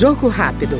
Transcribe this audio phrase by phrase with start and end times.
[0.00, 0.78] Jogo rápido.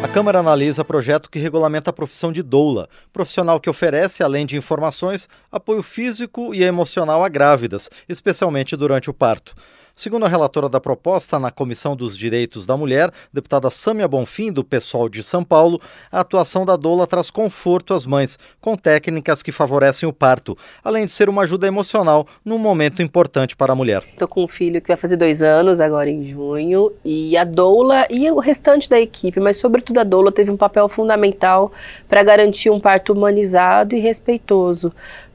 [0.00, 4.56] A Câmara analisa projeto que regulamenta a profissão de doula, profissional que oferece, além de
[4.56, 9.52] informações, apoio físico e emocional a grávidas, especialmente durante o parto.
[9.94, 14.64] Segundo a relatora da proposta na Comissão dos Direitos da Mulher, deputada Sâmia Bonfim, do
[14.64, 15.78] PSOL de São Paulo,
[16.10, 21.04] a atuação da doula traz conforto às mães, com técnicas que favorecem o parto, além
[21.04, 24.02] de ser uma ajuda emocional num momento importante para a mulher.
[24.12, 28.06] Estou com um filho que vai fazer dois anos agora em junho, e a doula
[28.08, 31.70] e o restante da equipe, mas sobretudo a doula, teve um papel fundamental
[32.08, 34.90] para garantir um parto humanizado e respeitoso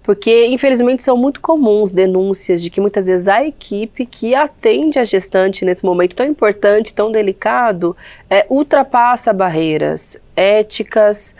[0.07, 5.03] porque infelizmente são muito comuns denúncias de que muitas vezes a equipe que atende a
[5.03, 7.93] gestante nesse momento tão importante, tão delicado,
[8.29, 11.35] é, ultrapassa barreiras éticas,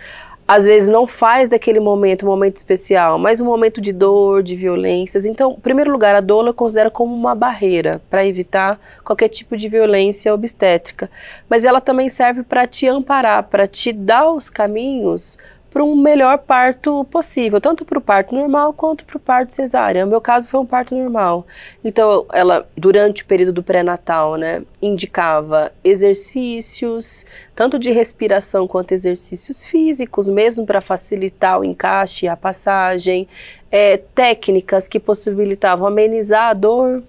[0.46, 4.54] às vezes não faz daquele momento um momento especial, mas um momento de dor, de
[4.54, 5.26] violências.
[5.26, 9.56] Então, em primeiro lugar, a dor eu considero como uma barreira para evitar qualquer tipo
[9.56, 11.10] de violência obstétrica,
[11.50, 15.38] mas ela também serve para te amparar, para te dar os caminhos
[15.70, 20.06] para um melhor parto possível, tanto para o parto normal quanto para o parto cesárea.
[20.06, 21.46] No meu caso foi um parto normal.
[21.84, 29.66] Então, ela, durante o período do pré-natal, né, indicava exercícios, tanto de respiração quanto exercícios
[29.66, 33.28] físicos, mesmo para facilitar o encaixe e a passagem,
[33.72, 37.04] é, técnicas que possibilitavam amenizar a dor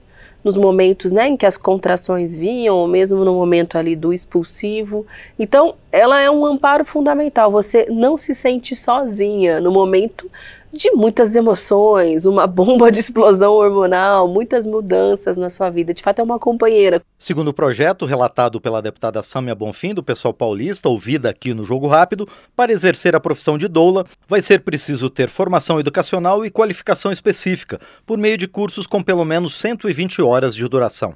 [0.48, 5.06] nos momentos né, em que as contrações vinham, ou mesmo no momento ali do expulsivo.
[5.38, 7.50] Então, ela é um amparo fundamental.
[7.50, 10.30] Você não se sente sozinha no momento
[10.72, 15.94] de muitas emoções, uma bomba de explosão hormonal, muitas mudanças na sua vida.
[15.94, 17.02] De fato, é uma companheira.
[17.18, 21.86] Segundo o projeto relatado pela deputada Sâmia Bonfim, do pessoal paulista, ouvida aqui no Jogo
[21.86, 27.10] Rápido, para exercer a profissão de doula, vai ser preciso ter formação educacional e qualificação
[27.10, 31.14] específica, por meio de cursos com pelo menos 120 horas de duração.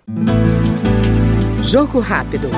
[1.62, 2.50] Jogo Rápido.